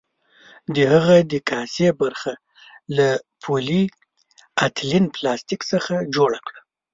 [0.75, 2.33] د هغه د کاسې برخه
[2.97, 3.09] له
[3.41, 3.83] پولي
[4.63, 6.61] ایتلین پلاستیک څخه جوړه کړه.